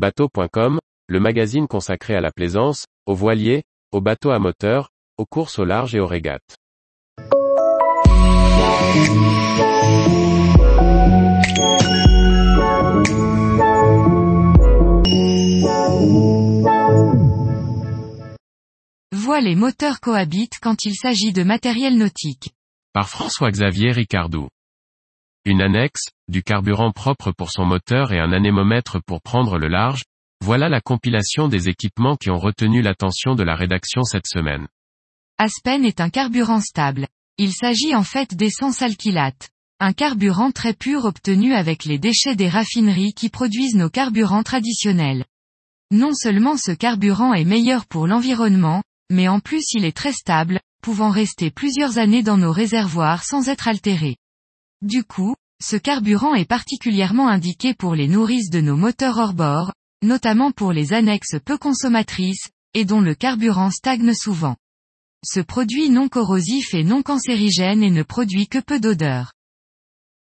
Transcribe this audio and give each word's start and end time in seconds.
Bateau.com, 0.00 0.78
le 1.08 1.20
magazine 1.20 1.68
consacré 1.68 2.14
à 2.14 2.22
la 2.22 2.30
plaisance, 2.30 2.86
aux 3.04 3.14
voiliers, 3.14 3.64
aux 3.92 4.00
bateaux 4.00 4.30
à 4.30 4.38
moteur, 4.38 4.88
aux 5.18 5.26
courses 5.26 5.58
au 5.58 5.66
large 5.66 5.94
et 5.94 6.00
aux 6.00 6.06
régates. 6.06 6.56
Voile 19.12 19.48
et 19.48 19.54
moteurs 19.54 20.00
cohabitent 20.00 20.60
quand 20.62 20.86
il 20.86 20.94
s'agit 20.94 21.34
de 21.34 21.42
matériel 21.42 21.98
nautique. 21.98 22.54
Par 22.94 23.10
François-Xavier 23.10 23.92
Ricardou. 23.92 24.48
Une 25.46 25.62
annexe, 25.62 26.10
du 26.28 26.42
carburant 26.42 26.92
propre 26.92 27.32
pour 27.32 27.50
son 27.50 27.64
moteur 27.64 28.12
et 28.12 28.20
un 28.20 28.30
anémomètre 28.30 29.02
pour 29.02 29.22
prendre 29.22 29.56
le 29.56 29.68
large, 29.68 30.02
voilà 30.44 30.68
la 30.68 30.82
compilation 30.82 31.48
des 31.48 31.70
équipements 31.70 32.16
qui 32.16 32.28
ont 32.28 32.38
retenu 32.38 32.82
l'attention 32.82 33.34
de 33.34 33.42
la 33.42 33.54
rédaction 33.54 34.04
cette 34.04 34.26
semaine. 34.26 34.68
Aspen 35.38 35.86
est 35.86 36.02
un 36.02 36.10
carburant 36.10 36.60
stable. 36.60 37.06
Il 37.38 37.52
s'agit 37.52 37.94
en 37.94 38.02
fait 38.02 38.34
d'essence 38.34 38.82
alkylate. 38.82 39.48
Un 39.80 39.94
carburant 39.94 40.50
très 40.50 40.74
pur 40.74 41.06
obtenu 41.06 41.54
avec 41.54 41.86
les 41.86 41.98
déchets 41.98 42.36
des 42.36 42.50
raffineries 42.50 43.14
qui 43.14 43.30
produisent 43.30 43.76
nos 43.76 43.88
carburants 43.88 44.42
traditionnels. 44.42 45.24
Non 45.90 46.12
seulement 46.12 46.58
ce 46.58 46.72
carburant 46.72 47.32
est 47.32 47.46
meilleur 47.46 47.86
pour 47.86 48.06
l'environnement, 48.06 48.82
mais 49.10 49.26
en 49.26 49.40
plus 49.40 49.64
il 49.72 49.86
est 49.86 49.96
très 49.96 50.12
stable, 50.12 50.60
pouvant 50.82 51.08
rester 51.08 51.50
plusieurs 51.50 51.96
années 51.96 52.22
dans 52.22 52.36
nos 52.36 52.52
réservoirs 52.52 53.24
sans 53.24 53.48
être 53.48 53.68
altéré. 53.68 54.18
Du 54.82 55.04
coup, 55.04 55.34
ce 55.62 55.76
carburant 55.76 56.34
est 56.34 56.46
particulièrement 56.46 57.28
indiqué 57.28 57.74
pour 57.74 57.94
les 57.94 58.08
nourrices 58.08 58.48
de 58.48 58.62
nos 58.62 58.76
moteurs 58.76 59.18
hors 59.18 59.34
bord, 59.34 59.74
notamment 60.02 60.52
pour 60.52 60.72
les 60.72 60.94
annexes 60.94 61.36
peu 61.44 61.58
consommatrices, 61.58 62.48
et 62.72 62.86
dont 62.86 63.02
le 63.02 63.14
carburant 63.14 63.70
stagne 63.70 64.14
souvent. 64.14 64.56
Ce 65.22 65.40
produit 65.40 65.90
non 65.90 66.08
corrosif 66.08 66.72
est 66.72 66.82
non 66.82 67.02
cancérigène 67.02 67.82
et 67.82 67.90
ne 67.90 68.02
produit 68.02 68.48
que 68.48 68.58
peu 68.58 68.80
d'odeur. 68.80 69.34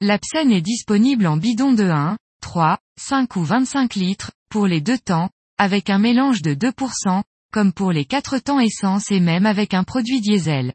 L'Apsen 0.00 0.52
est 0.52 0.60
disponible 0.60 1.26
en 1.26 1.36
bidon 1.36 1.72
de 1.72 1.90
1, 1.90 2.16
3, 2.40 2.78
5 3.00 3.34
ou 3.34 3.42
25 3.42 3.96
litres, 3.96 4.30
pour 4.50 4.68
les 4.68 4.80
deux 4.80 4.98
temps, 4.98 5.30
avec 5.58 5.90
un 5.90 5.98
mélange 5.98 6.42
de 6.42 6.54
2%, 6.54 7.24
comme 7.52 7.72
pour 7.72 7.90
les 7.90 8.04
4 8.04 8.38
temps 8.38 8.60
essence 8.60 9.10
et 9.10 9.18
même 9.18 9.46
avec 9.46 9.74
un 9.74 9.82
produit 9.82 10.20
diesel. 10.20 10.74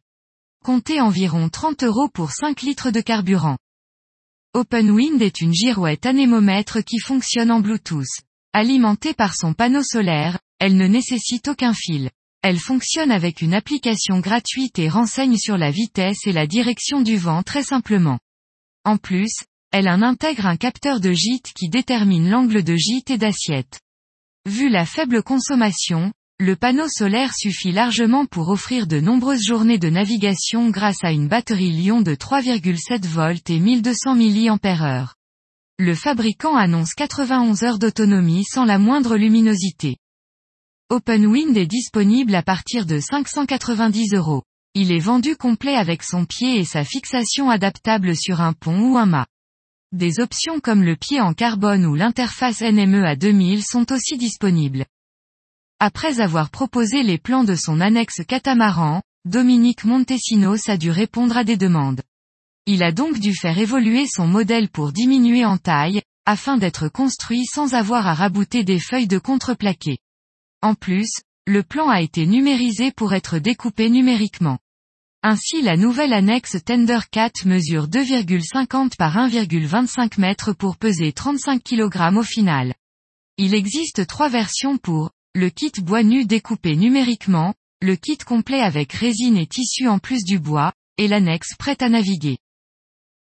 Comptez 0.66 1.00
environ 1.00 1.48
30 1.48 1.84
euros 1.84 2.10
pour 2.10 2.32
5 2.32 2.62
litres 2.62 2.92
de 2.92 3.00
carburant. 3.00 3.58
OpenWind 4.56 5.22
est 5.22 5.42
une 5.42 5.54
girouette 5.54 6.08
anémomètre 6.08 6.84
qui 6.84 6.98
fonctionne 6.98 7.52
en 7.52 7.60
Bluetooth. 7.60 8.08
Alimentée 8.52 9.14
par 9.14 9.36
son 9.36 9.54
panneau 9.54 9.84
solaire, 9.84 10.40
elle 10.58 10.76
ne 10.76 10.88
nécessite 10.88 11.50
aucun 11.50 11.76
fil. 11.76 12.10
Elle 12.42 12.58
fonctionne 12.58 13.12
avec 13.12 13.44
une 13.44 13.54
application 13.54 14.20
gratuite 14.20 14.80
et 14.80 14.90
renseigne 14.90 15.38
sur 15.38 15.56
la 15.56 15.70
vitesse 15.70 16.26
et 16.26 16.32
la 16.32 16.48
direction 16.48 17.02
du 17.02 17.16
vent 17.16 17.44
très 17.44 17.62
simplement. 17.62 18.18
En 18.86 18.98
plus, 18.98 19.36
elle 19.72 19.88
en 19.88 20.02
intègre 20.02 20.48
un 20.48 20.58
capteur 20.58 21.00
de 21.00 21.12
gîte 21.12 21.54
qui 21.54 21.70
détermine 21.70 22.28
l'angle 22.28 22.64
de 22.64 22.76
gîte 22.76 23.12
et 23.12 23.20
d'assiette. 23.20 23.80
Vu 24.48 24.68
la 24.70 24.88
faible 24.88 25.22
consommation, 25.22 26.12
le 26.42 26.56
panneau 26.56 26.88
solaire 26.88 27.34
suffit 27.36 27.74
largement 27.74 28.26
pour 28.26 28.48
offrir 28.48 28.88
de 28.88 29.02
nombreuses 29.02 29.44
journées 29.44 29.78
de 29.78 29.90
navigation 29.90 30.70
grâce 30.70 31.04
à 31.04 31.12
une 31.12 31.28
batterie 31.28 31.72
Lyon 31.72 32.00
de 32.00 32.16
3,7 32.16 33.06
volts 33.06 33.50
et 33.50 33.60
1200 33.60 34.16
mAh. 34.16 35.14
Le 35.78 35.96
fabricant 35.96 36.56
annonce 36.56 36.94
91 36.94 37.64
heures 37.64 37.78
d'autonomie 37.78 38.46
sans 38.46 38.64
la 38.64 38.80
moindre 38.80 39.18
luminosité. 39.18 39.98
OpenWind 40.90 41.58
est 41.58 41.68
disponible 41.68 42.34
à 42.36 42.42
partir 42.42 42.86
de 42.86 43.02
590 43.02 44.14
euros. 44.14 44.44
Il 44.76 44.94
est 44.94 45.00
vendu 45.00 45.36
complet 45.36 45.76
avec 45.76 46.04
son 46.04 46.26
pied 46.26 46.58
et 46.58 46.66
sa 46.66 46.86
fixation 46.86 47.50
adaptable 47.50 48.16
sur 48.16 48.40
un 48.40 48.54
pont 48.54 48.94
ou 48.94 48.98
un 48.98 49.06
mât. 49.06 49.28
Des 49.92 50.22
options 50.22 50.62
comme 50.62 50.84
le 50.84 50.96
pied 50.96 51.20
en 51.20 51.34
carbone 51.34 51.86
ou 51.86 51.96
l'interface 51.96 52.62
NME 52.62 53.04
à 53.04 53.18
2000 53.18 53.62
sont 53.62 53.92
aussi 53.92 54.18
disponibles. 54.18 54.86
Après 55.82 56.20
avoir 56.20 56.50
proposé 56.50 57.04
les 57.04 57.18
plans 57.18 57.46
de 57.46 57.56
son 57.56 57.80
annexe 57.80 58.22
catamaran, 58.28 59.02
Dominique 59.24 59.86
Montesinos 59.86 60.68
a 60.68 60.76
dû 60.76 60.92
répondre 60.92 61.38
à 61.38 61.46
des 61.46 61.56
demandes. 61.56 62.02
Il 62.66 62.84
a 62.84 62.92
donc 62.92 63.18
dû 63.18 63.34
faire 63.34 63.58
évoluer 63.58 64.06
son 64.06 64.28
modèle 64.28 64.68
pour 64.68 64.92
diminuer 64.92 65.46
en 65.46 65.58
taille, 65.58 66.02
afin 66.26 66.58
d'être 66.58 66.90
construit 66.90 67.46
sans 67.46 67.76
avoir 67.76 68.08
à 68.08 68.14
rabouter 68.14 68.66
des 68.66 68.80
feuilles 68.80 69.08
de 69.08 69.20
contreplaqué. 69.20 70.00
En 70.62 70.76
plus, 70.76 71.10
le 71.48 71.64
plan 71.64 71.88
a 71.88 72.02
été 72.02 72.28
numérisé 72.28 72.92
pour 72.92 73.14
être 73.14 73.40
découpé 73.40 73.90
numériquement. 73.90 74.60
Ainsi 75.24 75.62
la 75.62 75.78
nouvelle 75.78 76.12
annexe 76.12 76.58
Tender 76.64 77.00
4 77.10 77.46
mesure 77.46 77.88
2,50 77.88 78.98
par 78.98 79.16
1,25 79.16 80.20
mètres 80.20 80.52
pour 80.52 80.76
peser 80.76 81.14
35 81.14 81.64
kg 81.64 82.18
au 82.18 82.24
final. 82.24 82.74
Il 83.38 83.54
existe 83.54 84.06
trois 84.06 84.28
versions 84.28 84.78
pour 84.78 85.12
le 85.36 85.50
kit 85.50 85.72
bois 85.82 86.04
nu 86.04 86.26
découpé 86.26 86.76
numériquement, 86.76 87.54
le 87.82 87.96
kit 87.96 88.18
complet 88.18 88.62
avec 88.62 88.94
résine 88.94 89.38
et 89.38 89.48
tissu 89.48 89.88
en 89.88 90.00
plus 90.00 90.24
du 90.24 90.40
bois, 90.40 90.74
et 90.98 91.08
l'annexe 91.08 91.56
prête 91.58 91.82
à 91.82 91.90
naviguer. 91.90 92.40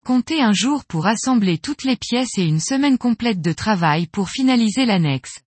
Comptez 0.06 0.40
un 0.40 0.52
jour 0.52 0.86
pour 0.86 1.06
assembler 1.06 1.58
toutes 1.58 1.84
les 1.84 1.96
pièces 1.96 2.38
et 2.38 2.44
une 2.44 2.58
semaine 2.58 2.96
complète 2.96 3.42
de 3.42 3.52
travail 3.52 4.06
pour 4.06 4.30
finaliser 4.30 4.86
l'annexe. 4.86 5.40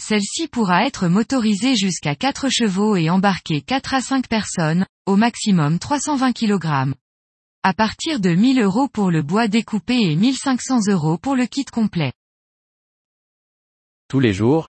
Celle-ci 0.00 0.48
pourra 0.48 0.86
être 0.86 1.08
motorisée 1.08 1.76
jusqu'à 1.76 2.16
4 2.16 2.48
chevaux 2.48 2.96
et 2.96 3.10
embarquer 3.10 3.60
4 3.60 3.94
à 3.94 4.00
5 4.00 4.26
personnes, 4.28 4.86
au 5.04 5.16
maximum 5.16 5.78
320 5.78 6.32
kg. 6.32 6.94
À 7.62 7.74
partir 7.74 8.18
de 8.18 8.30
1000 8.30 8.62
euros 8.62 8.88
pour 8.88 9.10
le 9.10 9.22
bois 9.22 9.46
découpé 9.46 10.00
et 10.00 10.16
1500 10.16 10.88
euros 10.88 11.18
pour 11.18 11.36
le 11.36 11.44
kit 11.46 11.66
complet. 11.66 12.12
Tous 14.08 14.20
les 14.20 14.32
jours, 14.32 14.68